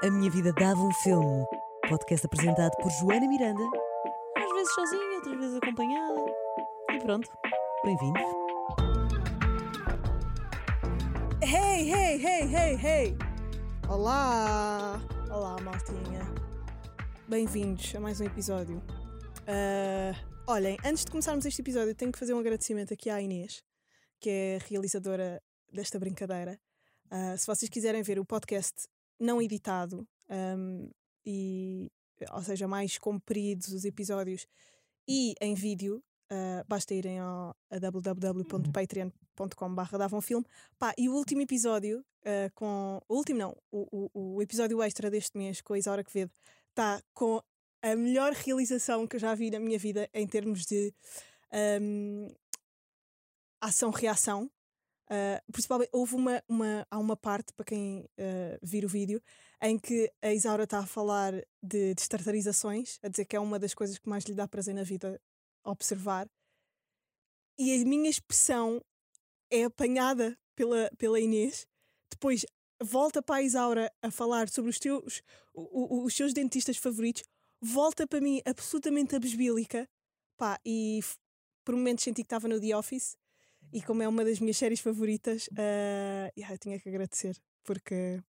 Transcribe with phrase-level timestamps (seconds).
[0.00, 1.44] A Minha Vida Dava um Filme.
[1.88, 3.64] Podcast apresentado por Joana Miranda.
[4.36, 6.20] Às vezes sozinha, outras vezes acompanhada.
[6.92, 7.28] E pronto,
[7.84, 8.22] bem-vindos.
[11.42, 13.18] Hey, hey, hey, hey, hey!
[13.88, 15.00] Olá!
[15.32, 16.20] Olá, maltinha.
[17.26, 18.80] Bem-vindos a mais um episódio.
[19.48, 20.14] Ah,
[20.46, 23.64] olhem, antes de começarmos este episódio, tenho que fazer um agradecimento aqui à Inês,
[24.20, 26.56] que é a realizadora desta brincadeira.
[27.10, 28.86] Ah, se vocês quiserem ver o podcast
[29.18, 30.88] não editado, ahm,
[31.26, 31.90] e,
[32.32, 34.46] ou seja, mais compridos os episódios
[35.06, 40.44] e em vídeo, ah, basta irem ao, a www.patreon.com.br davam filme.
[40.78, 43.00] Pá, e o último episódio, ah, com.
[43.08, 46.30] O último não, o, o, o episódio extra deste mês com a Isaura Quevedo,
[46.70, 47.42] está com
[47.82, 50.92] a melhor realização que eu já vi na minha vida em termos de
[51.52, 52.28] ahm,
[53.60, 54.50] ação-reação.
[55.10, 59.22] Uh, principalmente, houve uma, uma, há uma parte, para quem uh, vir o vídeo,
[59.62, 63.72] em que a Isaura está a falar de destartarizações, a dizer que é uma das
[63.72, 65.18] coisas que mais lhe dá prazer na vida
[65.64, 66.28] observar.
[67.58, 68.82] E a minha expressão
[69.50, 71.66] é apanhada pela, pela Inês,
[72.10, 72.44] depois
[72.82, 75.22] volta para a Isaura a falar sobre os, teus,
[75.54, 77.22] o- o- os seus dentistas favoritos,
[77.60, 79.88] volta para mim absolutamente abesbílica,
[80.36, 81.00] pá, e
[81.64, 83.16] por momentos senti que estava no The Office.
[83.72, 88.22] E como é uma das minhas séries favoritas, ah, yeah, eu tinha que agradecer, porque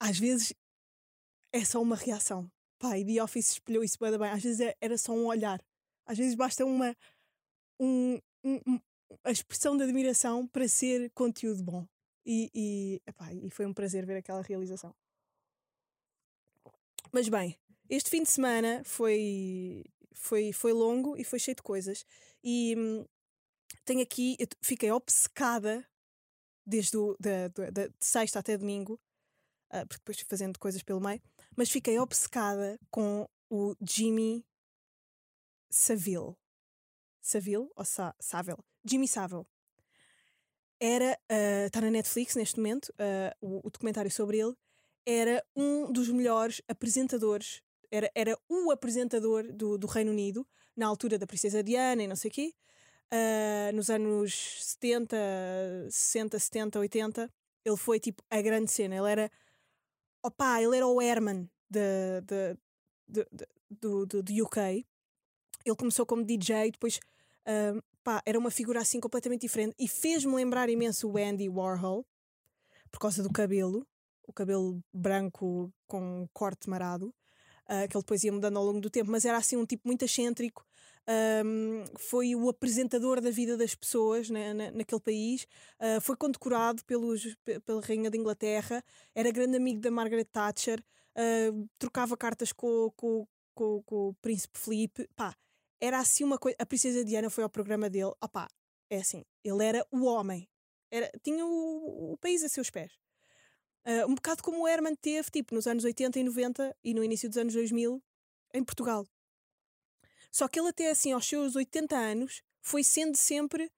[0.00, 0.52] às vezes
[1.52, 2.50] é só uma reação.
[2.78, 4.30] Pá, e The Office espelhou isso da bem.
[4.30, 5.60] Às vezes é- era só um olhar.
[6.06, 6.96] Às vezes basta uma
[7.80, 8.80] um- um- um-
[9.24, 11.86] a expressão de admiração para ser conteúdo bom.
[12.26, 14.94] E, e, epá, e foi um prazer ver aquela realização.
[17.12, 22.04] Mas bem, este fim de semana foi, foi, foi longo e foi cheio de coisas.
[22.44, 23.04] E hum,
[23.84, 25.86] tenho aqui, fiquei obcecada
[26.66, 29.00] desde o, da, da- da- de sexta até domingo,
[29.70, 31.20] ah, porque depois fui fazendo coisas pelo meio,
[31.56, 34.44] mas fiquei obcecada com o Jimmy
[35.70, 36.34] Savile.
[37.20, 38.58] Savile ou Sa Savile?
[38.84, 39.44] Jimmy Savile.
[40.82, 41.18] Era,
[41.66, 44.54] está na Netflix neste momento, ah, o, o documentário sobre ele.
[45.06, 51.18] Era um dos melhores apresentadores, era, era o apresentador do, do Reino Unido, na altura
[51.18, 52.54] da Princesa Diana e não sei o quê.
[53.12, 54.34] Ah, nos anos
[54.64, 55.16] 70,
[55.90, 57.30] 60, 70, 80,
[57.64, 58.96] ele foi tipo a grande cena.
[58.96, 59.30] Ele era,
[60.24, 62.56] opá, ele era o Herman de, de,
[63.08, 64.86] de- de- do, do, do UK.
[65.64, 67.00] Ele começou como DJ, depois
[67.46, 72.06] ah, pá, era uma figura assim completamente diferente e fez-me lembrar imenso o Andy Warhol
[72.90, 73.86] por causa do cabelo,
[74.26, 77.14] o cabelo branco com corte marado,
[77.66, 79.86] ah, que ele depois ia mudando ao longo do tempo, mas era assim um tipo
[79.86, 80.66] muito excêntrico.
[81.08, 85.46] Ahm, foi o apresentador da vida das pessoas na, na- naquele país,
[85.78, 88.82] ah, foi condecorado pelos, pe- pela Rainha de Inglaterra,
[89.14, 90.82] era grande amigo da Margaret Thatcher,
[91.16, 95.08] ah, trocava cartas com, com, com, com o Príncipe Felipe.
[95.16, 95.34] Pá,
[95.80, 96.56] era assim uma coisa.
[96.60, 98.12] A Princesa Diana foi ao programa dele.
[98.22, 98.48] Opá,
[98.90, 100.48] é assim, ele era o homem,
[100.90, 102.92] era, tinha o, o país a seus pés.
[103.84, 107.02] Ah, um bocado como o Herman teve, tipo, nos anos 80 e 90 e no
[107.04, 108.02] início dos anos 2000
[108.54, 109.06] em Portugal.
[110.30, 113.70] Só que ele até assim, aos seus 80 anos, foi sendo sempre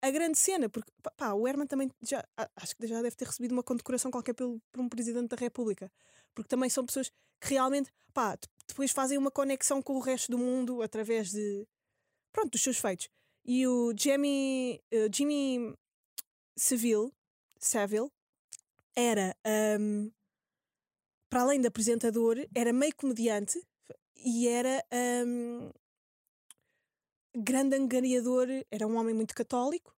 [0.00, 2.24] a grande cena, porque pá, o Herman também já,
[2.56, 5.90] acho que já deve ter recebido uma condecoração qualquer pelo, por um presidente da República,
[6.34, 7.08] porque também são pessoas
[7.40, 11.66] que realmente, pá, de- depois fazem uma conexão com o resto do mundo através de,
[12.32, 13.08] pronto, dos seus feitos.
[13.44, 15.74] E o Jimmy, eh, Jimmy
[16.56, 17.12] Savile,
[17.58, 18.10] Savile
[18.96, 20.10] era, ahm,
[21.28, 23.60] para além de apresentador, era meio comediante
[24.16, 25.70] e era ahm,
[27.34, 29.94] grande angariador, era um homem muito católico,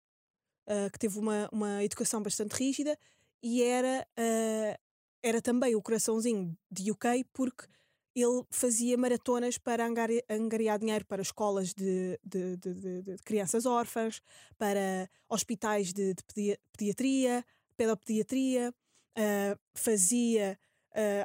[0.66, 2.98] ah, que teve uma, uma educação bastante rígida
[3.42, 4.78] e era, ah,
[5.22, 7.66] era também o coraçãozinho de UK porque
[8.14, 14.20] ele fazia maratonas para angari- angariar dinheiro para escolas de, de, de- de- crianças órfãs,
[14.58, 17.44] para hospitais de, de pedia- pediatria,
[17.76, 18.74] pedopediatria,
[19.16, 20.58] ah, fazia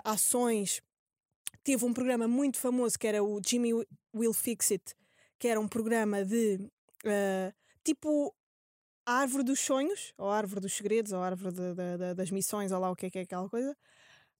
[0.05, 0.81] ações.
[1.61, 4.95] Teve um programa muito famoso que era o Jimmy Wi- Will Fix It,
[5.39, 6.59] que era um programa de
[7.05, 7.53] ah,
[7.83, 8.35] tipo
[9.05, 12.13] a árvore dos sonhos, ou a árvore dos segredos, ou a árvore de- de- de-
[12.13, 13.75] das missões, ou lá o que é que é aquela coisa,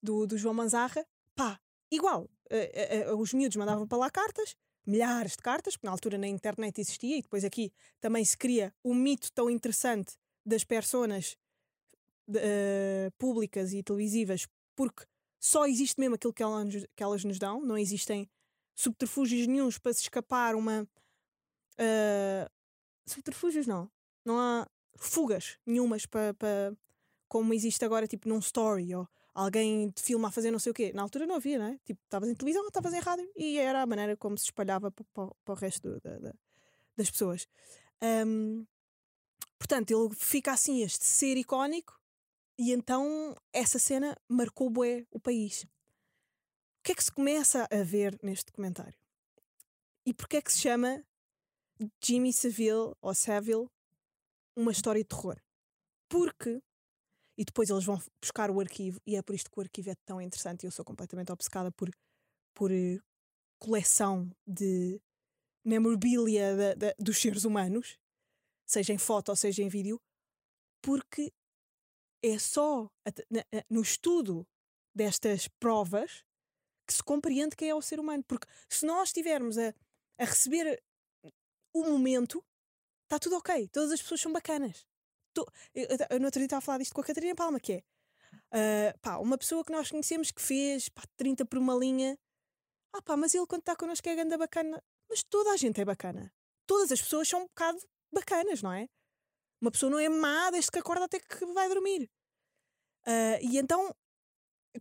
[0.02, 1.06] do, do João Manzarra.
[1.34, 1.58] Pá,
[1.90, 2.28] igual.
[2.50, 4.54] eh, eh, os miúdos mandavam para lá cartas,
[4.86, 8.74] milhares de cartas, porque na altura na internet existia, e depois aqui também se cria
[8.84, 11.36] um mito tão interessante das personas
[12.34, 15.04] eh, públicas e televisivas, porque
[15.40, 18.28] só existe mesmo aquilo que elas, que elas nos dão, não existem
[18.78, 20.88] subterfúgios nenhuns para se escapar uma.
[21.76, 22.48] eh,
[23.06, 23.90] subterfúgios não.
[24.24, 26.34] Não há fugas nenhumas para.
[27.28, 30.74] como existe agora, tipo num story ou alguém te filma a fazer não sei o
[30.74, 30.92] quê.
[30.94, 31.78] Na altura não havia, não é?
[31.84, 35.04] Tipo, estavas em televisão, estavas em rádio e era a maneira como se espalhava para,
[35.12, 36.34] para, para o resto da, da,
[36.96, 37.48] das pessoas.
[38.02, 38.64] Um,
[39.58, 41.98] portanto, ele fica assim, este ser icónico,
[42.56, 45.66] e então essa cena marcou bué o país.
[46.88, 48.98] Que é que se começa a ver neste documentário?
[50.06, 51.04] E porquê é que se chama
[52.02, 53.68] Jimmy Savile ou Savile
[54.56, 55.38] uma história de terror?
[56.08, 56.62] Porque
[57.36, 59.94] e depois eles vão buscar o arquivo, e é por isto que o arquivo é
[60.06, 60.62] tão interessante.
[60.62, 61.90] E eu sou completamente obcecada por,
[62.54, 63.02] por uh,
[63.58, 64.98] coleção de
[65.62, 67.98] memorabilia dos seres humanos,
[68.66, 70.00] seja em foto ou seja em vídeo,
[70.80, 71.30] porque
[72.24, 72.90] é só
[73.68, 74.48] no estudo
[74.94, 76.24] destas provas
[76.88, 78.24] que se compreende quem é o ser humano.
[78.24, 79.74] Porque se nós estivermos a,
[80.18, 80.82] a receber
[81.74, 82.42] o momento,
[83.04, 83.68] está tudo ok.
[83.68, 84.86] Todas as pessoas são bacanas.
[85.34, 87.74] Tô, eu, eu no outro dia estava a falar disto com a Catarina Palma, que
[87.74, 92.18] é uh, pá, uma pessoa que nós conhecemos que fez pá, 30 por uma linha.
[92.94, 94.82] Ah pá, mas ele quando está connosco é ganda bacana.
[95.08, 96.32] Mas toda a gente é bacana.
[96.70, 97.78] Ainda as pessoas são um bocado
[98.12, 98.88] bacanas, não é?
[99.60, 102.10] Uma pessoa não é má desde que acorda até que vai dormir.
[103.06, 103.94] Uh, e então,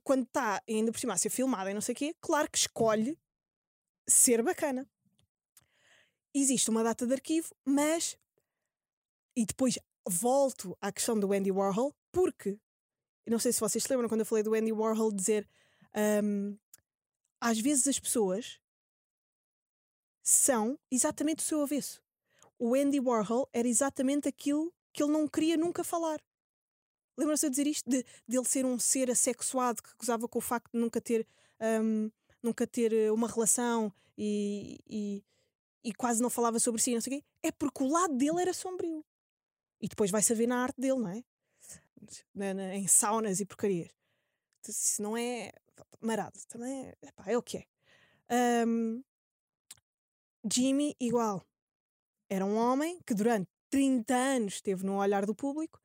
[0.03, 2.57] quando está ainda por cima a ser filmada e não sei o quê, claro que
[2.57, 3.17] escolhe
[4.07, 4.87] ser bacana.
[6.33, 8.17] Existe uma data de arquivo, mas.
[9.35, 9.77] E depois
[10.07, 12.59] volto à questão do Andy Warhol, porque
[13.27, 15.47] não sei se vocês se lembram quando eu falei do Andy Warhol dizer
[16.23, 16.57] um,
[17.41, 18.59] às vezes as pessoas
[20.23, 22.01] são exatamente o seu avesso.
[22.57, 26.19] O Andy Warhol era exatamente aquilo que ele não queria nunca falar.
[27.17, 27.89] Lembram-se de dizer isto?
[27.89, 31.27] De, de ele ser um ser assexuado que gozava com o facto de nunca ter,
[31.59, 32.11] um,
[32.43, 35.23] nunca ter eh, uma relação e, e,
[35.83, 37.25] e, quase não falava sobre si, não sei o quê.
[37.41, 39.03] É porque o lado dele era sombrio.
[39.81, 41.23] E depois vai saber na arte dele, não é?
[42.33, 43.89] Na, na, em saunas e porcarias.
[44.61, 45.51] Se não é
[45.99, 48.65] marado, também é, epá, é o que é.
[48.65, 49.03] Um,
[50.51, 51.45] Jimmy, igual.
[52.29, 55.81] Era um homem que durante 30 anos esteve no olhar do público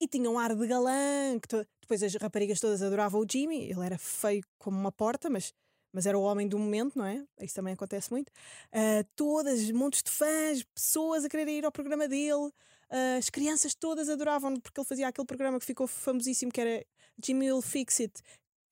[0.00, 1.38] e tinha um ar de galã.
[1.40, 1.66] Que to...
[1.82, 3.70] Depois as raparigas todas adoravam o Jimmy.
[3.70, 5.52] Ele era feio como uma porta, mas,
[5.92, 7.24] mas era o homem do momento, não é?
[7.40, 8.30] Isso também acontece muito.
[8.72, 12.50] Uh, todas, montes de fãs, pessoas a querer ir ao programa dele.
[12.90, 16.84] Uh, as crianças todas adoravam porque ele fazia aquele programa que ficou famosíssimo que era
[17.22, 18.20] Jimmy Will Fix It.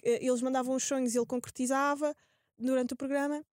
[0.02, 2.14] Uh, eles mandavam os sonhos e ele concretizava
[2.58, 3.44] durante o programa.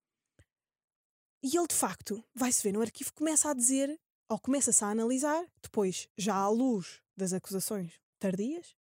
[1.44, 5.45] E ele de facto vai-se ver no arquivo, começa a dizer, ou começa-se a analisar,
[5.62, 8.75] depois, já à luz das acusações tardias,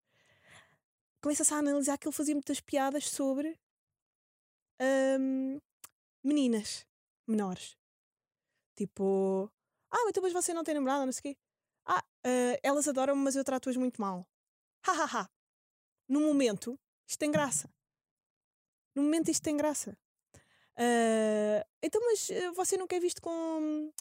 [1.21, 3.59] começa-se a analisar que ele fazia muitas piadas sobre
[5.19, 5.59] um,
[6.23, 6.85] meninas
[7.27, 7.77] menores.
[8.75, 9.51] Tipo,
[9.91, 11.37] ah, mas depois você não tem namorada, não sei o quê.
[11.85, 14.27] Ah, uh, elas adoram-me, mas eu trato-as muito mal.
[14.87, 15.29] Ha, ha, ha.
[16.07, 17.71] No momento, isto tem graça.
[18.95, 19.97] No momento, isto tem graça.
[20.75, 23.91] Uh, então, mas você não quer visto com.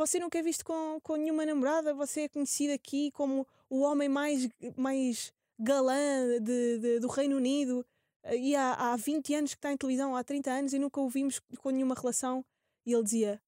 [0.00, 1.92] Você não quer visto com, com nenhuma namorada?
[1.92, 7.84] Você é conhecido aqui como o homem mais, mais galã de, de do Reino Unido
[8.32, 11.08] e há, há 20 anos que está em televisão, há 30 anos e nunca o
[11.10, 12.42] vimos com nenhuma relação.
[12.86, 13.42] E ele dizia: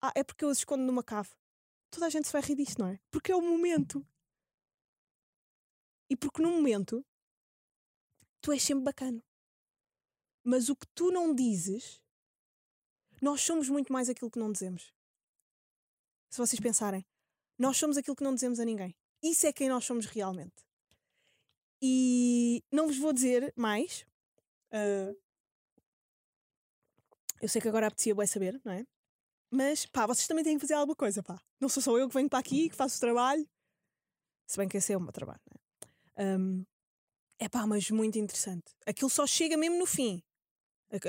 [0.00, 1.28] Ah, é porque eu os escondo numa cave
[1.90, 2.98] toda a gente se vai rir disto, não é?
[3.10, 4.06] Porque é o momento.
[6.08, 7.04] E porque no momento
[8.40, 9.22] tu és sempre bacana.
[10.42, 12.00] Mas o que tu não dizes,
[13.20, 14.94] nós somos muito mais aquilo que não dizemos.
[16.30, 17.04] Se vocês pensarem,
[17.58, 18.96] nós somos aquilo que não dizemos a ninguém.
[19.22, 20.64] Isso é quem nós somos realmente.
[21.82, 24.06] E não vos vou dizer mais.
[24.72, 25.18] Uh,
[27.40, 28.86] eu sei que agora apetecia bem saber, não é?
[29.50, 31.40] Mas pá, vocês também têm que fazer alguma coisa, pá.
[31.60, 33.46] Não sou só eu que venho para aqui, que faço o trabalho.
[34.46, 36.36] Se bem que esse é o meu trabalho, não é?
[36.36, 36.64] Um,
[37.38, 38.74] é pá, mas muito interessante.
[38.86, 40.22] Aquilo só chega mesmo no fim.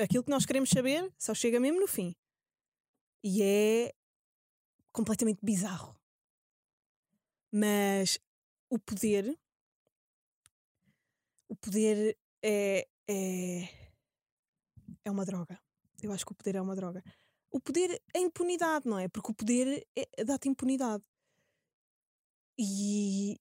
[0.02, 2.16] Aquilo que nós queremos saber só chega mesmo no fim.
[3.24, 3.94] E é
[4.92, 5.96] completamente bizarro.
[7.52, 8.20] Mas
[8.70, 9.38] o poder.
[11.50, 12.88] O poder é.
[13.08, 13.64] É,
[15.04, 15.60] é uma droga.
[16.02, 17.04] Eu acho que o poder é uma droga
[17.52, 19.08] o poder é impunidade, não é?
[19.10, 21.04] Porque o poder é, dá-te impunidade.
[22.58, 23.38] E,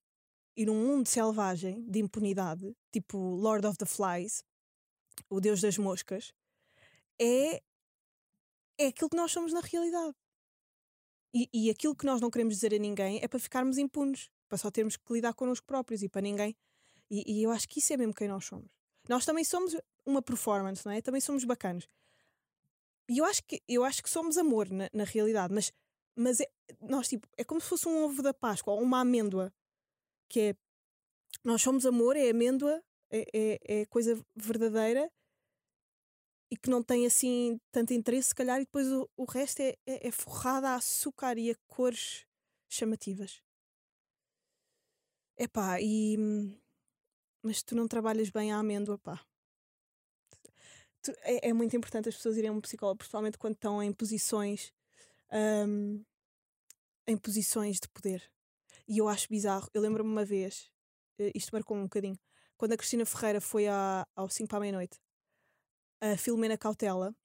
[0.55, 4.43] e num mundo selvagem de impunidade, tipo Lord of the Flies,
[5.29, 6.33] o Deus das Moscas,
[7.19, 7.61] é,
[8.77, 10.15] é aquilo que nós somos na realidade.
[11.33, 14.57] E, e aquilo que nós não queremos dizer a ninguém é para ficarmos impunes, para
[14.57, 16.55] só termos que lidar connosco próprios e para ninguém.
[17.09, 18.69] E, e eu acho que isso é mesmo quem nós somos.
[19.07, 21.01] Nós também somos uma performance, não é?
[21.01, 21.87] Também somos bacanos.
[23.09, 25.71] E eu acho que, eu acho que somos amor na, na realidade, mas,
[26.15, 26.47] mas é,
[26.81, 29.53] nós, tipo, é como se fosse um ovo da Páscoa ou uma amêndoa.
[30.29, 30.55] Que é.
[31.43, 35.11] Nós somos amor, é amêndoa é, é, é coisa verdadeira
[36.51, 39.75] e que não tem assim tanto interesse, se calhar, e depois o, o resto é,
[39.87, 42.25] é, é forrado a açúcar e a cores
[42.69, 43.41] chamativas.
[45.37, 46.17] Epá, e.
[47.43, 49.21] Mas tu não trabalhas bem a amêndoa, pá.
[51.01, 53.91] Tu- é, é muito importante as pessoas irem a um psicólogo, principalmente quando estão em
[53.93, 54.71] posições.
[55.33, 56.03] hum,
[57.07, 58.23] em posições de poder.
[58.87, 59.69] E eu acho bizarro.
[59.73, 60.71] Eu lembro-me uma vez,
[61.19, 62.19] eh, isto marcou um bocadinho,
[62.57, 64.99] quando a Cristina Ferreira foi à, ao 5 para a meia-noite,
[66.01, 67.15] a Filomena Cautela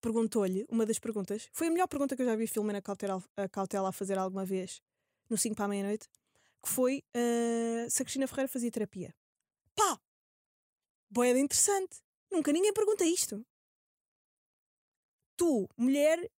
[0.00, 3.22] perguntou-lhe, uma das perguntas, foi a melhor pergunta que eu já vi a Filomena Cautela,
[3.36, 4.82] a Cautela fazer alguma vez
[5.30, 6.08] no 5 para a meia-noite,
[6.60, 9.14] que foi eh, se a Cristina Ferreira fazia terapia.
[9.76, 10.00] Pá!
[11.08, 12.00] Boeda interessante!
[12.30, 13.46] Nunca ninguém pergunta isto.
[15.36, 16.30] Tu, mulher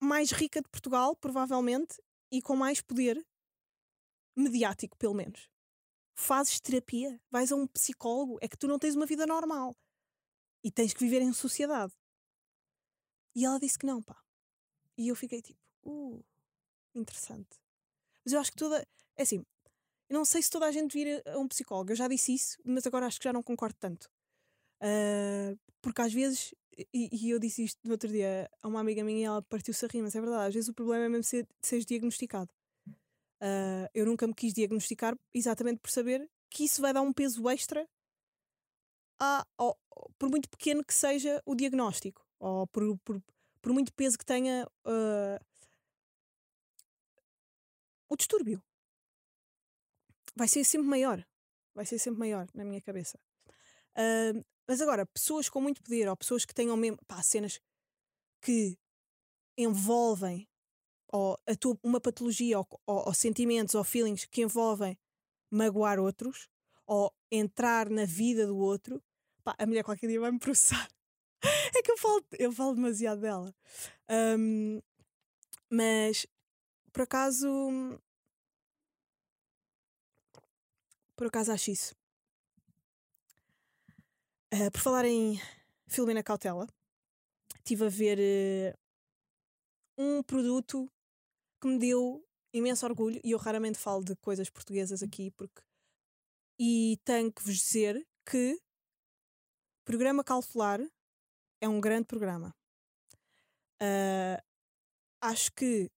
[0.00, 2.02] mais rica de Portugal, provavelmente,
[2.32, 3.24] e com mais poder
[4.36, 5.48] mediático, pelo menos.
[6.16, 9.74] Fazes terapia, vais a um psicólogo, é que tu não tens uma vida normal
[10.64, 11.92] e tens que viver em sociedade.
[13.36, 14.16] E ela disse que não, pá.
[14.96, 16.24] E eu fiquei tipo, uh,
[16.94, 17.60] interessante.
[18.24, 18.86] Mas eu acho que toda.
[19.16, 19.44] É assim,
[20.08, 22.58] eu não sei se toda a gente vir a um psicólogo, eu já disse isso,
[22.64, 24.08] mas agora acho que já não concordo tanto.
[24.80, 26.54] Ah, porque às vezes,
[26.92, 29.84] e, e eu disse isto no outro dia a uma amiga minha e ela partiu-se
[29.84, 31.46] a rir, mas é verdade, às vezes o problema é mesmo ser,
[31.86, 32.52] diagnosticado.
[33.40, 37.48] Ah, eu nunca me quis diagnosticar exatamente por saber que isso vai dar um peso
[37.48, 37.88] extra
[39.20, 39.46] a,
[40.18, 43.22] por muito pequeno que seja o diagnóstico, ou por, por,
[43.62, 45.40] por muito peso que tenha ah,
[48.08, 48.62] o distúrbio.
[50.36, 51.24] Vai ser sempre maior.
[51.74, 53.18] Vai ser sempre maior na minha cabeça.
[53.96, 54.32] Ah,
[54.68, 57.60] mas agora, pessoas com muito poder ou pessoas que tenham mesmo pá, cenas
[58.40, 58.78] que
[59.58, 60.48] envolvem
[61.12, 64.98] ou tua- uma patologia ou, ou- ou sentimentos ou feelings que envolvem
[65.50, 66.48] magoar outros
[66.86, 69.02] ou entrar na vida do outro,
[69.42, 70.88] pá, a mulher qualquer dia vai me processar.
[71.76, 73.54] É que eu falo, eu falo demasiado dela.
[74.08, 74.80] Ahm,
[75.70, 76.26] mas
[76.92, 77.48] por acaso.
[81.16, 81.94] Por acaso acho isso.
[84.52, 85.40] Ah, por falar em
[85.88, 86.66] Filomena Cautela,
[87.58, 88.74] estive a ver eh,
[89.98, 90.90] um produto
[91.60, 95.60] que me deu imenso orgulho e eu raramente falo de coisas portuguesas aqui porque
[96.58, 98.58] e tenho que vos dizer que
[99.84, 100.80] Programa Calcular
[101.60, 102.54] é um grande programa.
[103.80, 104.42] Ah,
[105.20, 105.90] acho que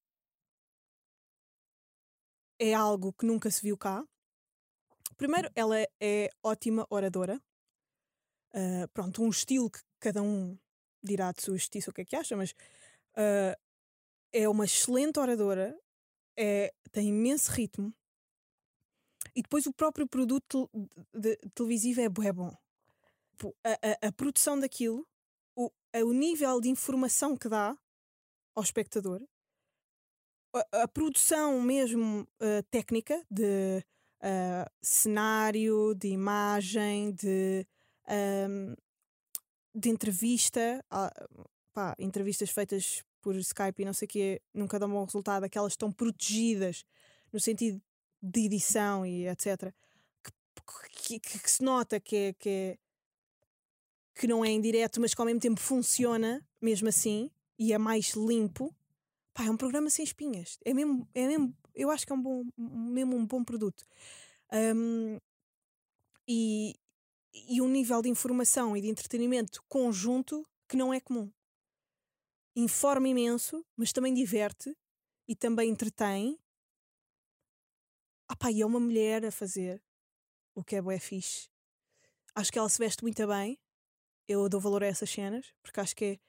[2.60, 4.04] é algo que nunca se viu cá.
[5.16, 7.42] Primeiro, ela é, ótima oradora.
[8.54, 10.58] Ah, pronto, um estilo que cada um
[11.04, 12.54] dirá de sua justiça o que é que acha, mas
[13.16, 13.58] ah,
[14.34, 15.78] é uma excelente oradora,
[16.38, 17.94] é, tem imenso ritmo
[19.38, 20.68] e depois o próprio produto
[21.54, 22.52] televisivo é bom.
[23.34, 23.72] Tipo, A,
[24.06, 25.08] a- a produção daquilo,
[25.56, 27.78] o, a- o nível de informação que dá
[28.56, 29.22] ao espectador,
[30.56, 33.84] a, a produção mesmo ah, técnica de
[34.22, 37.64] ah, cenário, de imagem, de,
[38.08, 38.74] ahm,
[39.76, 41.12] de entrevista, ah,
[41.74, 45.74] pá, entrevistas feitas por Skype e não sei o quê, nunca dão bom resultado, aquelas
[45.74, 46.84] estão protegidas
[47.32, 47.80] no sentido
[48.22, 49.74] de edição e etc.
[51.06, 52.78] Que, que- que se nota que é, que é-
[54.16, 57.78] que não é em direto, mas que ao mesmo tempo funciona mesmo assim e é
[57.78, 58.76] mais limpo.
[59.34, 60.58] Pá, é um programa sem espinhas.
[60.66, 63.86] É mesmo, é mesmo eu acho que é um bom, mesmo um bom produto.
[64.52, 65.20] Ahm,
[66.28, 66.76] e,
[67.34, 71.32] e um nível de informação e de entretenimento conjunto que não é comum.
[72.56, 74.76] Informa imenso, mas também diverte
[75.28, 76.38] e também entretém.
[78.30, 79.82] Ah pá, e é uma mulher a fazer
[80.56, 81.50] o que é bué fixe.
[82.36, 83.58] Acho que ela se veste muito bem.
[84.28, 86.20] Eu dou valor a essas cenas, porque acho que é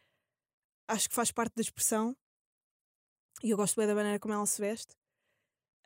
[0.88, 2.16] acho que faz parte da expressão
[3.42, 4.94] e eu gosto bem da maneira como ela se veste.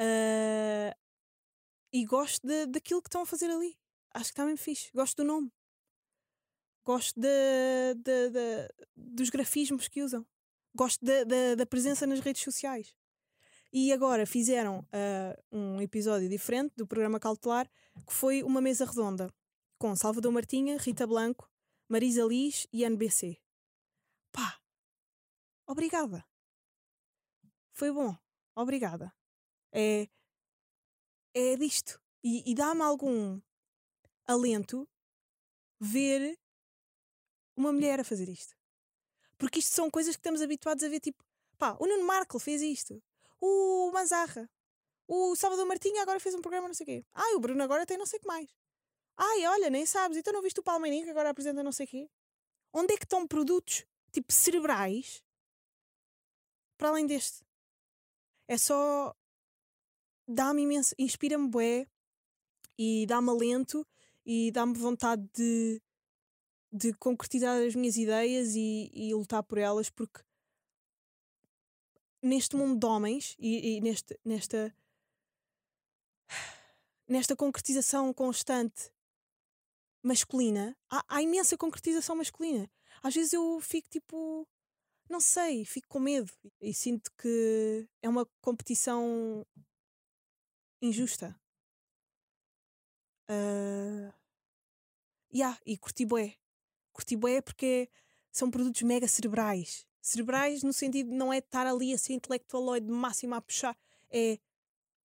[0.01, 0.95] Ah,
[1.93, 3.77] e gosto de, daquilo que estão a fazer ali.
[4.15, 4.91] Acho que está mesmo fixe.
[4.95, 5.53] Gosto do nome.
[6.85, 10.27] Gosto de, de- de- dos grafismos que usam.
[10.75, 11.01] Gosto
[11.57, 12.95] da presença nas redes sociais.
[13.73, 17.71] E agora fizeram ah, um episódio diferente do programa Cautelar,
[18.07, 19.33] que foi uma mesa redonda
[19.79, 21.51] com Salvador Martinha, Rita Blanco,
[21.89, 23.41] Marisa Liz e NBC.
[24.31, 24.61] Pá,
[25.67, 26.25] obrigada.
[27.73, 28.15] Foi bom,
[28.55, 29.13] obrigada.
[29.73, 30.07] É,
[31.35, 32.01] é disto.
[32.23, 33.41] E, e dá-me algum
[34.27, 34.87] alento
[35.81, 36.39] ver
[37.57, 38.55] uma mulher a fazer isto.
[39.39, 41.25] Porque isto são coisas que estamos habituados a ver, tipo,
[41.59, 43.03] pá, o Nuno Markle fez isto,
[43.43, 44.49] o Manzarra,
[45.09, 47.07] o Salvador Martinha agora fez um programa não sei o quê.
[47.15, 48.49] E o Bruno agora tem não sei o que mais.
[49.17, 51.89] Ai, olha, nem sabes, então não viste o Palmeirinho que agora apresenta não sei o
[51.89, 52.11] quê?
[52.73, 55.23] Onde é que estão produtos tipo cerebrais
[56.79, 57.45] para além deste?
[58.47, 59.15] É só.
[60.27, 60.95] dá-me imenso.
[60.97, 61.87] inspira-me bué
[62.79, 63.87] e dá-me alento
[64.25, 65.83] e dá-me vontade de,
[66.73, 70.23] de concretizar as minhas ideias e, e lutar por elas porque
[72.23, 74.75] neste mundo de homens e, e neste, nesta
[77.09, 78.91] nesta concretização constante
[80.03, 82.71] masculina, há, há, imensa concretização masculina.
[83.03, 84.49] Às vezes eu fico tipo,
[85.09, 89.47] não sei, fico com medo e sinto que é uma competição
[90.81, 91.39] injusta.
[93.31, 94.13] Uh...
[95.35, 96.37] Yeah, e curti bué.
[96.93, 97.89] Curti bué porque
[98.31, 99.87] são produtos mega cerebrais.
[100.03, 103.79] Cerebrais no sentido não é estar ali a ser intelectualoide máximo a puxar.
[104.11, 104.37] É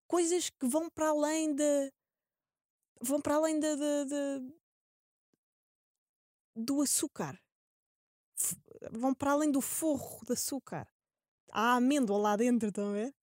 [0.08, 1.92] coisas que vão para além de.
[3.00, 4.54] vão para além de, de, de
[6.56, 7.40] do açúcar.
[8.36, 8.56] F
[8.90, 10.88] vão para além do forro de açúcar.
[11.52, 13.14] Há amêndoa lá dentro, ver?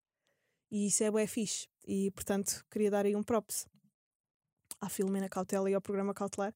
[0.71, 1.67] E isso é bué fixe.
[1.85, 3.67] E portanto queria dar aí um props
[4.79, 6.55] à Filomena Cautela e ao programa Cautelar.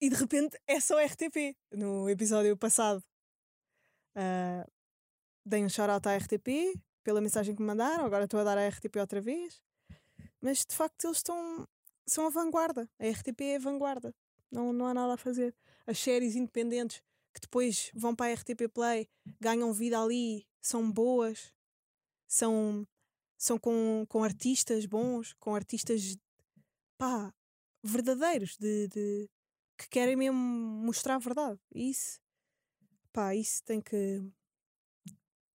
[0.00, 1.56] E de repente é só RTP.
[1.72, 3.04] No episódio passado
[4.16, 4.70] uh,
[5.44, 8.68] dei um shout-out à RTP pela mensagem que me mandaram, agora estou a dar à
[8.68, 9.60] RTP outra vez.
[10.40, 11.66] Mas de facto eles estão.
[12.06, 12.88] são a vanguarda.
[12.98, 14.14] A RTP é a vanguarda.
[14.50, 15.54] Não, não há nada a fazer.
[15.86, 17.02] As séries independentes
[17.32, 19.08] que depois vão para a RTP Play,
[19.40, 21.52] ganham vida ali, são boas,
[22.26, 22.86] são,
[23.38, 26.16] são com, com artistas bons, com artistas
[26.98, 27.32] pá,
[27.82, 29.30] verdadeiros, de, de,
[29.78, 31.58] que querem mesmo mostrar a verdade.
[31.74, 32.20] Isso,
[33.12, 34.20] pá, isso tem que,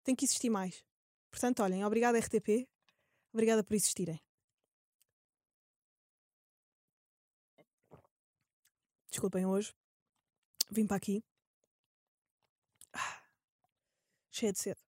[0.03, 0.83] tem que existir mais.
[1.29, 2.67] Portanto, olhem, obrigada RTP,
[3.33, 4.21] obrigada por existirem.
[9.09, 9.73] Desculpem hoje,
[10.69, 11.23] vim para aqui,
[12.93, 13.23] ah,
[14.31, 14.81] cheia de sede.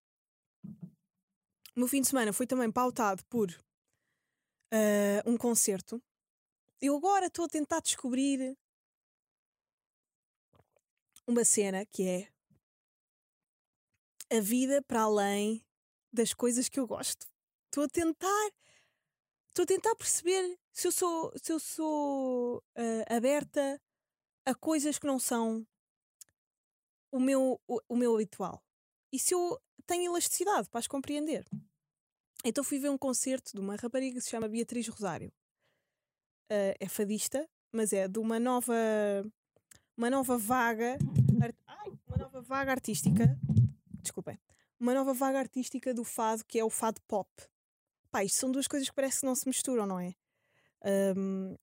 [1.74, 6.02] O meu fim de semana foi também pautado por uh, um concerto
[6.80, 8.56] eu agora estou a tentar descobrir
[11.26, 12.32] uma cena que é
[14.32, 15.64] a vida para além
[16.12, 17.26] das coisas que eu gosto.
[17.66, 18.50] Estou a tentar
[19.48, 23.80] estou a tentar perceber se eu sou se eu sou uh, aberta
[24.44, 25.66] a coisas que não são
[27.12, 28.62] o meu o, o meu habitual
[29.12, 31.46] e se eu tenho elasticidade para as compreender.
[32.44, 35.32] Então fui ver um concerto de uma rapariga que se chama Beatriz Rosário
[36.50, 38.74] uh, é fadista, mas é de uma nova
[39.96, 40.98] uma nova vaga
[42.06, 43.38] uma nova vaga artística
[44.06, 44.38] desculpem
[44.78, 47.30] uma nova vaga artística do fado que é o fado pop
[48.16, 50.14] pá, isto são duas coisas que parece que não se misturam, não é?
[51.14, 51.54] Um,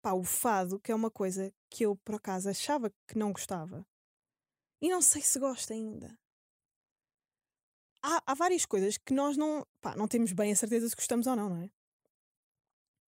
[0.00, 3.84] pá, o fado, que é uma coisa que eu por acaso achava que não gostava
[4.80, 6.16] e não sei se gosto ainda.
[8.00, 11.26] Há, há várias coisas que nós não, pá, não temos bem a certeza se gostamos
[11.26, 11.70] ou não, não é?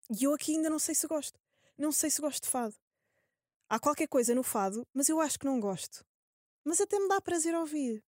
[0.10, 1.40] E eu aqui ainda não sei se gosto.
[1.78, 2.76] Não sei se gosto de fado.
[3.70, 6.04] Há qualquer coisa no fado, mas eu acho que não gosto.
[6.66, 8.04] Mas até me dá prazer ouvir.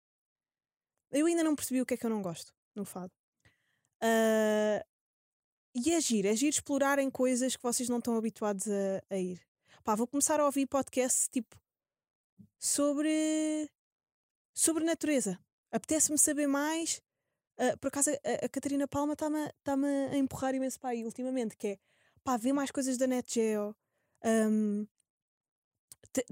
[1.12, 3.12] Eu ainda não percebi o que é que eu não gosto no fado.
[4.02, 4.84] Uh,
[5.76, 9.42] e é agir é explorarem coisas que vocês não estão habituados a, a ir.
[9.84, 11.60] Pá, vou começar a ouvir podcasts tipo
[12.60, 13.70] sobre
[14.54, 15.40] sobre natureza.
[15.72, 17.02] Apetece-me saber mais.
[17.58, 19.76] Uh, por acaso a, a Catarina Palma está-me tá
[20.12, 21.80] a empurrar imenso para aí ultimamente, que é
[22.24, 23.76] pá, ver mais coisas da NetGeo,
[24.24, 24.88] um,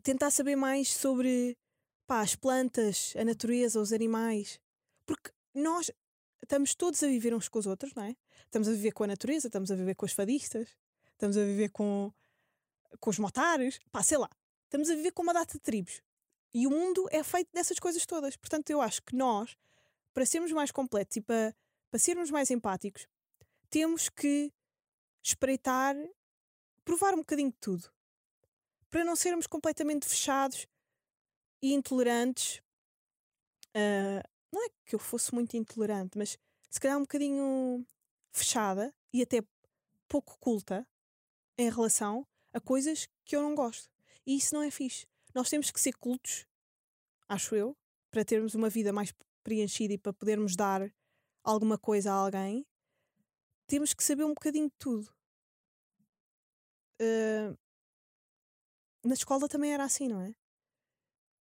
[0.04, 1.58] tentar saber mais sobre
[2.06, 4.60] pá, as plantas, a natureza, os animais,
[5.08, 5.90] porque nós
[6.44, 8.16] estamos todos a viver uns com os outros, não é?
[8.46, 10.78] Estamos a viver com a natureza, estamos a viver com os fadistas,
[11.14, 12.14] estamos a viver com,
[13.00, 14.30] com os motares, pá, sei lá,
[14.66, 16.02] estamos a viver com uma data de tribos.
[16.54, 18.36] E o mundo é feito dessas coisas todas.
[18.36, 19.58] Portanto, eu acho que nós,
[20.14, 21.56] para sermos mais completos e para,
[21.90, 23.08] para sermos mais empáticos,
[23.70, 24.52] temos que
[25.24, 25.96] espreitar,
[26.86, 27.90] provar um bocadinho de tudo.
[28.90, 30.68] Para não sermos completamente fechados
[31.62, 32.62] e intolerantes.
[33.76, 36.38] Uh, não é que eu fosse muito intolerante, mas
[36.70, 37.86] se calhar um bocadinho
[38.32, 39.42] fechada e até
[40.08, 40.88] pouco culta
[41.58, 43.90] em relação a coisas que eu não gosto.
[44.26, 45.06] E isso não é fixe.
[45.34, 46.46] Nós temos que ser cultos,
[47.28, 47.78] acho eu,
[48.10, 50.92] para termos uma vida mais preenchida e para podermos dar
[51.44, 52.66] alguma coisa a alguém.
[53.68, 55.14] Temos que saber um bocadinho de tudo.
[57.02, 57.58] Uh,
[59.04, 60.34] na escola também era assim, não é?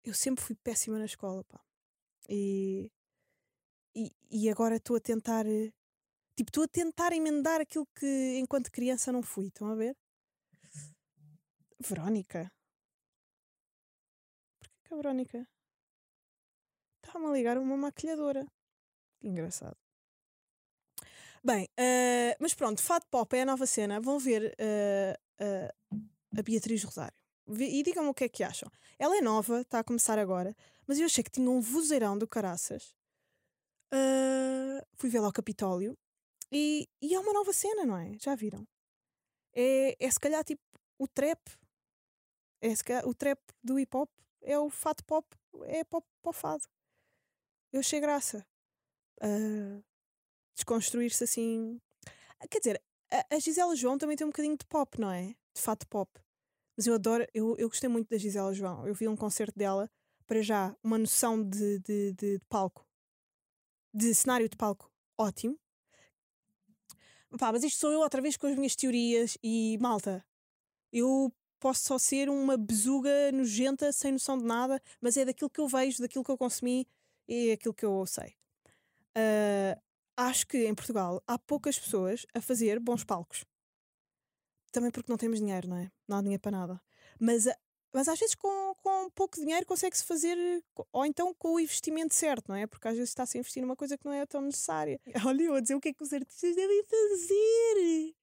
[0.04, 1.60] Eu sempre fui péssima na escola, pá.
[2.28, 2.90] E,
[3.94, 5.44] e, e agora estou a tentar.
[6.36, 9.48] Tipo, estou a tentar emendar aquilo que enquanto criança não fui.
[9.48, 9.96] Estão a ver?
[11.78, 12.50] Verónica?
[14.58, 15.48] Porquê que a Verónica?
[17.02, 18.46] Está-me a ligar uma maquilhadora.
[19.18, 19.76] Que engraçado.
[21.42, 24.00] Bem, uh, mas pronto, Fado Pop é a nova cena.
[24.00, 25.98] Vão ver uh, uh,
[26.38, 27.16] a Beatriz Rosário.
[27.48, 28.70] E digam-me o que é que acham.
[28.98, 30.54] Ela é nova, está a começar agora,
[30.90, 32.92] mas eu achei que tinha um vozeirão do caraças.
[34.96, 35.96] fui vê-la ao Capitólio
[36.50, 38.18] e, e, é uma nova cena, não é?
[38.18, 38.66] Já viram?
[39.54, 40.60] É, é se calhar tipo
[40.98, 41.38] o trap.
[42.60, 44.10] É se calhar, o trap do hip hop.
[44.42, 45.28] É o fado pop.
[45.62, 46.64] É pop o fado.
[47.72, 48.44] Eu achei graça.
[49.22, 49.80] Uh,
[50.56, 51.80] desconstruir-se assim.
[52.40, 55.36] Ah, quer dizer, a, a Gisela João também tem um bocadinho de pop, não é?
[55.54, 56.10] De fato pop.
[56.76, 58.88] Mas eu adoro, eu, eu gostei muito da Gisela João.
[58.88, 59.88] Eu vi um concerto dela,
[60.30, 62.86] para já, uma noção de, de, de, de palco,
[63.92, 64.88] de cenário de palco
[65.18, 65.58] ótimo.
[67.36, 70.24] Pá, mas isto sou eu outra vez com as minhas teorias e malta.
[70.92, 75.60] Eu posso só ser uma besuga nojenta, sem noção de nada, mas é daquilo que
[75.60, 76.86] eu vejo, daquilo que eu consumi
[77.26, 78.36] e aquilo que eu sei.
[79.16, 79.82] Uh,
[80.16, 83.44] acho que em Portugal há poucas pessoas a fazer bons palcos.
[84.70, 85.90] Também porque não temos dinheiro, não é?
[86.06, 86.80] Não há dinheiro para nada.
[87.18, 87.48] Mas,
[87.92, 90.36] mas às vezes com, com pouco dinheiro consegue-se fazer,
[90.92, 92.66] ou então com o investimento certo, não é?
[92.66, 95.00] Porque às vezes está-se a investir numa coisa que não é tão necessária.
[95.26, 98.14] Olha, eu a dizer o que é que os artistas devem fazer.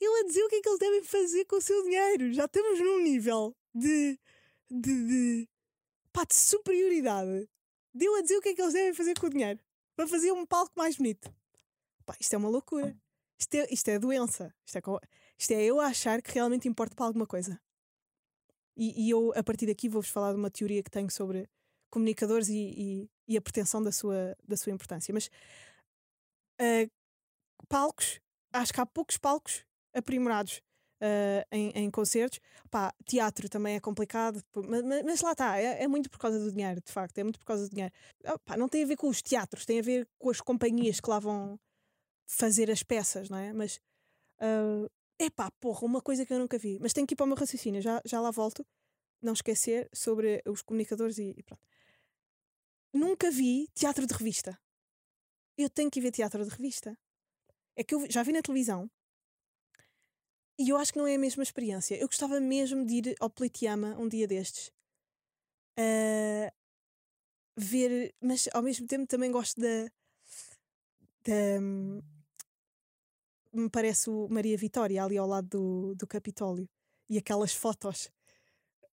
[0.00, 2.32] Eu a dizer o que é que eles devem fazer com o seu dinheiro.
[2.32, 4.18] Já estamos num nível de.
[4.68, 5.06] de.
[5.06, 5.48] de,
[6.12, 7.48] pá, de superioridade.
[7.94, 9.60] Deu a dizer o que é que eles devem fazer com o dinheiro
[9.94, 11.32] para fazer um palco mais bonito.
[12.04, 12.96] Pá, isto é uma loucura.
[13.38, 14.52] Isto é, isto é doença.
[14.66, 14.82] Isto é,
[15.38, 17.60] isto é eu achar que realmente importa para alguma coisa.
[18.76, 21.48] E, e eu, a partir daqui, vou-vos falar de uma teoria que tenho sobre
[21.90, 25.14] comunicadores e, e, e a pretensão da sua, da sua importância.
[25.14, 25.28] Mas
[26.60, 26.90] uh,
[27.68, 28.20] palcos,
[28.52, 30.60] acho que há poucos palcos aprimorados
[31.00, 32.40] uh, em, em, concertos.
[32.70, 36.50] Pá, teatro também é complicado, mas, mas lá está, é, é, muito por causa do
[36.50, 37.92] dinheiro, de facto, é muito por causa do dinheiro.
[38.24, 41.00] Ah, pá, não tem a ver com os teatros, tem a ver com as companhias
[41.00, 41.58] que lá vão
[42.26, 43.52] fazer as peças, não é?
[43.52, 43.76] Mas
[44.40, 46.78] uh, epá, porra, uma coisa que eu nunca vi.
[46.80, 48.66] Mas tenho que ir para o meu raciocínio, já, já lá volto.
[49.22, 51.62] Não esquecer sobre os comunicadores e, e pronto.
[52.92, 54.58] Nunca vi teatro de revista.
[55.56, 56.96] Eu tenho que ir ver teatro de revista.
[57.76, 58.90] É que eu já vi na televisão
[60.58, 61.96] e eu acho que não é a mesma experiência.
[61.96, 64.70] Eu gostava mesmo de ir ao Politeama um dia destes.
[65.78, 66.50] Uh,
[67.56, 69.90] ver, mas ao mesmo tempo também gosto da.
[71.24, 72.00] da hum,
[73.54, 76.68] me parece o Maria Vitória ali ao lado do, do Capitólio
[77.08, 78.10] e aquelas fotos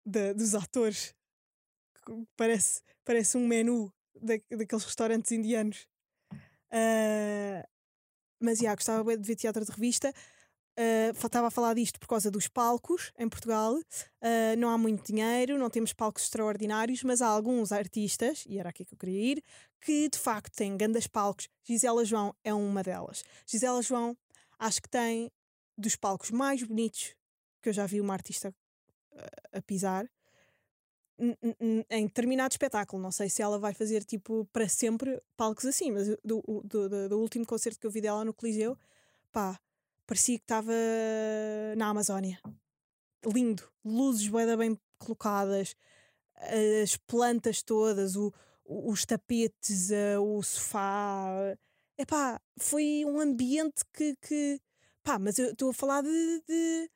[0.06, 1.15] de, dos atores
[2.36, 5.88] parece, parece um menu da, daqueles restaurantes indianos.
[6.71, 7.67] Uh,
[8.39, 10.13] mas já, gostava de ver teatro de revista.
[10.80, 13.76] Uh, estava a falar disto por causa dos palcos em Portugal.
[13.76, 18.69] Uh, não há muito dinheiro, não temos palcos extraordinários, mas há alguns artistas, e era
[18.69, 19.43] aqui que eu queria ir,
[19.82, 21.50] que de facto têm grandes palcos.
[21.63, 23.24] Gisela João é uma delas.
[23.45, 24.17] Gisela João
[24.62, 25.32] acho que tem
[25.78, 27.15] dos palcos mais bonitos
[27.62, 28.54] que eu já vi uma artista
[29.12, 30.10] uh, a pisar
[31.89, 33.02] em determinado espetáculo.
[33.02, 37.10] Não sei se ela vai fazer tipo para sempre palcos assim, mas do, do, do,
[37.10, 38.78] do último concerto que eu vi dela no Coliseu,
[39.32, 39.60] pá,
[40.08, 40.74] parecia que estava
[41.78, 42.39] na Amazónia.
[43.26, 45.76] Lindo, luzes bem, bem colocadas,
[46.82, 48.34] as plantas todas, o,
[48.65, 51.56] os tapetes, uh, o sofá.
[52.02, 54.60] Epá, foi um ambiente que, que
[55.04, 56.90] pá, mas eu estou a falar de, de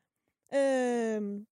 [0.51, 1.45] uh,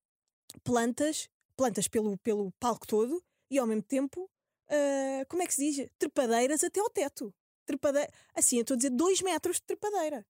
[0.64, 5.72] plantas plantas pelo, pelo palco todo e ao mesmo tempo, uh, como é que se
[5.72, 5.88] diz?
[6.00, 7.32] Trepadeiras até ao teto.
[7.64, 10.26] Trepadeira, assim, eu estou a dizer 2 metros de trepadeira.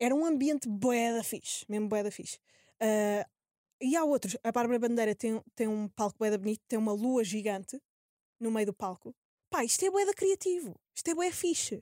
[0.00, 2.38] Era um ambiente boeda fixe, mesmo boeda fixe.
[2.80, 3.28] Uh,
[3.78, 4.38] e há outros.
[4.42, 7.78] A Bárbara Bandeira tem, tem um palco boeda bonito, tem uma lua gigante
[8.40, 9.14] no meio do palco.
[9.54, 10.74] Pá, isto é boeda criativo.
[10.96, 11.80] Isto é boeda fixe.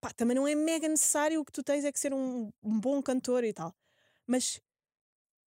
[0.00, 2.80] Pá, também não é mega necessário o que tu tens é que ser um, um
[2.80, 3.76] bom cantor e tal.
[4.26, 4.56] Mas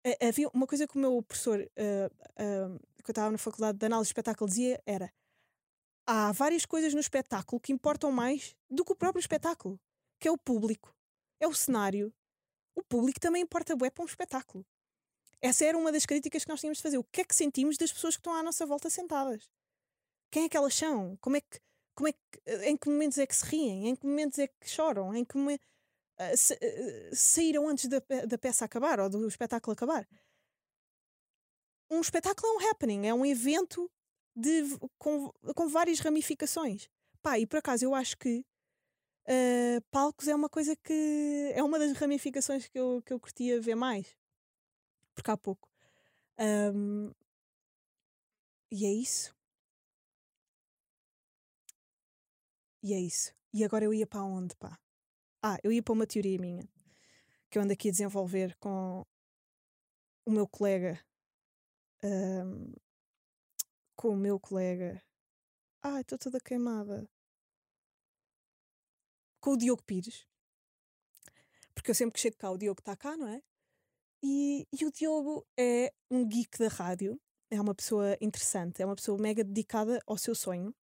[0.06, 3.80] uh, havia uma coisa que o meu professor, uh, uh, que eu estava na faculdade
[3.80, 5.12] de análise de espetáculo, dizia era
[6.06, 9.80] há várias coisas no espetáculo que importam mais do que o próprio espetáculo,
[10.20, 10.96] que é o público,
[11.40, 12.14] é o cenário.
[12.76, 14.64] O público também importa bué para um espetáculo.
[15.42, 16.98] Essa era uma das críticas que nós tínhamos de fazer.
[16.98, 19.50] O que é que sentimos das pessoas que estão à nossa volta sentadas?
[20.32, 21.18] Quem é que elas são?
[21.18, 21.60] Como é que,
[21.96, 23.90] como é que, em que momentos é que se riem?
[23.90, 25.16] Em que momentos é que choram?
[25.16, 25.66] Em que momentos
[26.20, 30.08] uh, saíram antes da, da peça acabar ou do espetáculo acabar.
[31.90, 33.90] Um espetáculo é um happening, é um evento
[34.36, 34.64] de,
[34.98, 36.90] com, com várias ramificações.
[37.22, 38.46] Pá, e por acaso eu acho que
[39.28, 43.60] uh, palcos é uma coisa que é uma das ramificações que eu, que eu curtia
[43.60, 44.19] ver mais.
[45.20, 45.70] Porque há pouco.
[46.40, 47.12] Um,
[48.72, 49.36] e é isso.
[52.82, 53.34] E é isso.
[53.54, 54.80] E agora eu ia para onde, pá?
[55.44, 56.66] Ah, eu ia para uma teoria minha
[57.50, 59.06] que eu ando aqui a desenvolver com
[60.26, 60.98] o meu colega.
[62.02, 62.72] Um,
[63.98, 65.04] com o meu colega.
[65.82, 67.10] Ai, estou toda queimada.
[69.42, 70.26] Com o Diogo Pires.
[71.76, 73.44] Porque eu sempre que chego cá, o Diogo está cá, não é?
[74.22, 77.20] E, e o Diogo é um geek da rádio.
[77.50, 78.82] É uma pessoa interessante.
[78.82, 80.74] É uma pessoa mega dedicada ao seu sonho.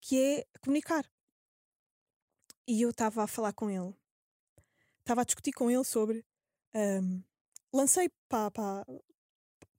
[0.00, 1.04] Que é comunicar.
[2.66, 3.94] E eu estava a falar com ele.
[5.00, 6.24] Estava a discutir com ele sobre.
[6.74, 7.22] Um,
[7.72, 8.86] lancei para pa,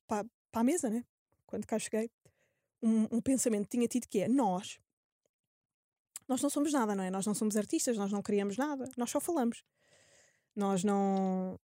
[0.08, 1.06] pa, pa a mesa, né?
[1.46, 2.12] Quando cá cheguei,
[2.82, 4.80] um, um pensamento que tinha tido que é: nós.
[6.28, 7.10] Nós não somos nada, não é?
[7.10, 9.64] Nós não somos artistas, nós não criamos nada, nós só falamos.
[10.56, 11.60] Nós não.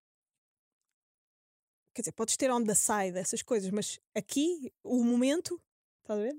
[1.98, 5.60] Quer dizer, podes ter on the side essas coisas, mas aqui, o momento,
[6.04, 6.38] estás a ver?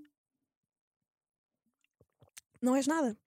[2.63, 3.19] Não és nada.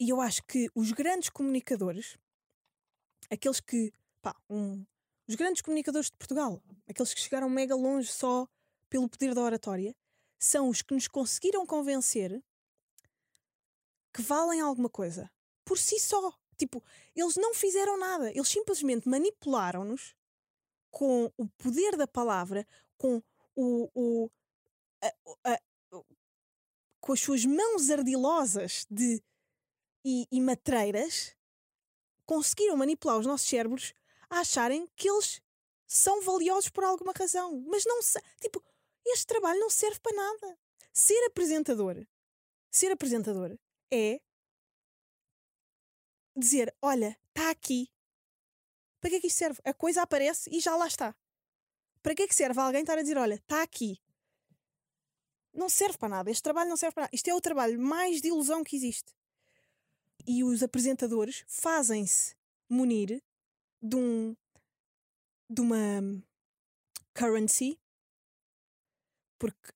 [0.00, 2.18] E eu acho que os grandes comunicadores,
[3.30, 4.84] aqueles que, pá, um,
[5.28, 8.48] os grandes comunicadores de Portugal, aqueles que chegaram mega longe só
[8.90, 9.94] pelo poder da oratória,
[10.40, 12.42] são os que nos conseguiram convencer
[14.12, 15.30] que valem alguma coisa
[15.64, 16.36] por si só.
[16.58, 16.82] Tipo,
[17.14, 20.16] eles não fizeram nada, eles simplesmente manipularam-nos
[20.92, 22.64] com o poder da palavra,
[22.96, 23.20] com
[23.56, 24.30] o, o
[25.02, 25.60] a, a,
[27.00, 29.20] com as suas mãos ardilosas de
[30.04, 31.34] e, e matreiras
[32.26, 33.94] conseguiram manipular os nossos cérebros
[34.30, 35.40] a acharem que eles
[35.86, 37.60] são valiosos por alguma razão.
[37.66, 38.00] Mas não
[38.40, 38.62] tipo,
[39.06, 40.58] este trabalho não serve para nada.
[40.92, 42.06] Ser apresentador,
[42.70, 43.58] ser apresentador
[43.90, 44.20] é
[46.36, 47.91] dizer: olha, está aqui.
[49.02, 49.60] Para que é que isto serve?
[49.64, 51.14] A coisa aparece e já lá está.
[52.02, 54.00] Para que é que serve alguém estar a dizer: olha, está aqui?
[55.52, 56.30] Não serve para nada.
[56.30, 57.14] Este trabalho não serve para nada.
[57.14, 59.12] Isto é o trabalho mais de ilusão que existe
[60.26, 62.36] e os apresentadores fazem-se
[62.68, 63.20] munir
[63.80, 64.36] de um
[65.50, 65.76] de uma
[67.12, 67.78] currency
[69.36, 69.70] porque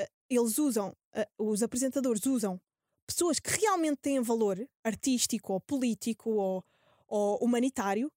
[0.00, 2.60] uh, eles usam uh, os apresentadores usam
[3.06, 6.64] pessoas que realmente têm valor artístico ou político ou,
[7.08, 8.10] ou humanitário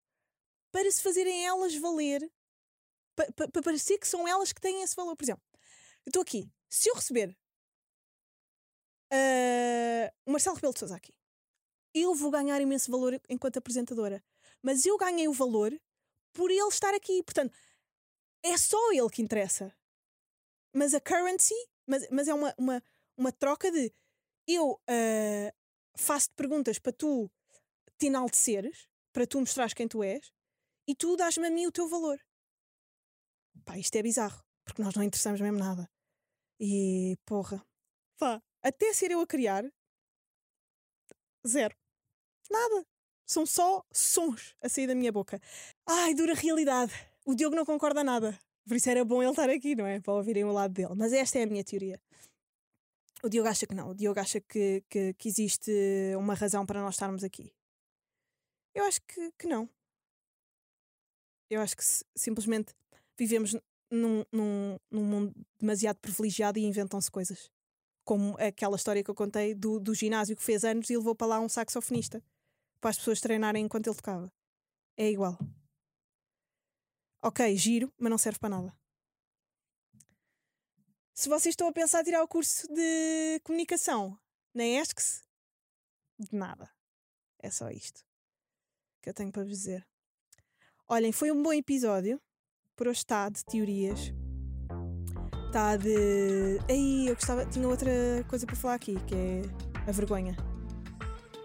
[0.75, 2.29] para se fazerem elas valer
[3.15, 5.15] para pa, pa parecer que são elas que têm esse valor.
[5.15, 5.43] Por exemplo,
[6.05, 7.29] eu estou aqui, se eu receber
[9.13, 11.13] uh, o Marcelo Rebelo de Sousa aqui
[11.95, 14.21] eu vou ganhar imenso valor enquanto apresentadora.
[14.61, 15.73] Mas eu ganhei o valor
[16.33, 17.23] por ele estar aqui.
[17.23, 17.55] Portanto,
[18.43, 19.73] é só ele que interessa.
[20.73, 21.55] Mas a currency,
[21.87, 22.83] mas, mas é uma, uma,
[23.17, 23.93] uma troca de
[24.45, 25.51] eu uh,
[25.97, 27.31] faço-te perguntas para tu
[27.97, 30.33] te enalteceres, para tu mostrares quem tu és,
[30.87, 32.19] e tu dás-me a mim o teu valor.
[33.63, 35.89] Pá, isto é bizarro, porque nós não interessamos mesmo nada.
[36.59, 37.65] E porra,
[38.17, 39.63] pá, até ser eu a criar,
[41.47, 41.75] zero.
[42.49, 42.85] Nada.
[43.25, 45.41] São só sons a sair da minha boca.
[45.87, 46.93] Ai, dura realidade.
[47.25, 48.39] O Diogo não concorda nada.
[48.67, 49.99] Por isso era bom ele estar aqui, não é?
[49.99, 50.93] Para ouvirem o lado dele.
[50.95, 51.99] Mas esta é a minha teoria.
[53.23, 53.89] O Diogo acha que não.
[53.89, 55.71] O Diogo acha que, que, que existe
[56.17, 57.51] uma razão para nós estarmos aqui.
[58.75, 59.67] Eu acho que, que não.
[61.55, 61.83] Eu acho que
[62.15, 62.73] simplesmente
[63.17, 63.55] vivemos
[63.89, 67.49] num, num, num mundo demasiado privilegiado e inventam-se coisas.
[68.03, 71.27] Como aquela história que eu contei do, do ginásio que fez anos e levou para
[71.27, 72.21] lá um saxofonista
[72.81, 74.29] para as pessoas treinarem enquanto ele tocava.
[74.97, 75.39] É igual.
[77.21, 78.77] Ok, giro, mas não serve para nada.
[81.13, 84.19] Se vocês estão a pensar tirar o curso de comunicação
[84.53, 85.23] na ESCS,
[86.19, 86.69] de nada.
[87.39, 88.05] É só isto
[89.01, 89.87] que eu tenho para vos dizer.
[90.87, 92.21] Olhem, foi um bom episódio.
[92.75, 94.13] Por hoje está de teorias.
[95.47, 96.59] Está de.
[96.69, 97.43] Aí, eu gostava.
[97.47, 97.89] Tinha outra
[98.27, 99.41] coisa para falar aqui, que é
[99.87, 100.37] a vergonha.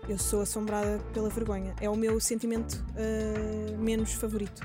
[0.06, 1.74] Eu sou assombrada pela vergonha.
[1.80, 4.60] É o meu sentimento uh, menos favorito.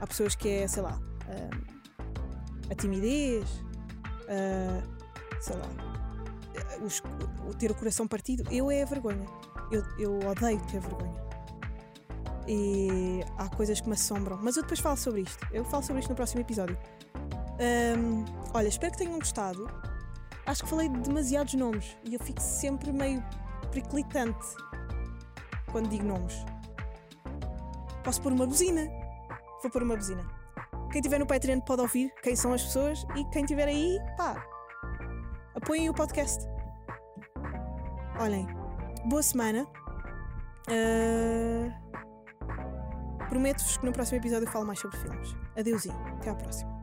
[0.00, 3.48] Há pessoas que é, sei lá, uh, a timidez,
[4.24, 5.68] uh, sei lá,
[6.84, 7.00] os,
[7.48, 8.42] o ter o coração partido.
[8.50, 9.26] Eu é a vergonha.
[9.70, 11.27] Eu, eu odeio ter vergonha.
[12.50, 14.38] E há coisas que me assombram.
[14.42, 15.46] Mas eu depois falo sobre isto.
[15.52, 16.78] Eu falo sobre isto no próximo episódio.
[17.60, 19.68] Um, olha, espero que tenham gostado.
[20.46, 23.22] Acho que falei de demasiados nomes e eu fico sempre meio
[23.70, 24.46] periclitante
[25.70, 26.34] quando digo nomes.
[28.02, 28.88] Posso pôr uma buzina.
[29.62, 30.24] Vou pôr uma buzina.
[30.90, 34.42] Quem estiver no Patreon pode ouvir quem são as pessoas e quem estiver aí, pá,
[35.54, 36.46] apoiem o podcast.
[38.18, 38.48] Olhem,
[39.04, 39.66] boa semana.
[40.70, 41.88] Ah,
[43.28, 45.36] Prometo-vos que no próximo episódio eu falo mais sobre filmes.
[45.56, 45.98] Adeusinho.
[46.18, 46.77] Até à próxima.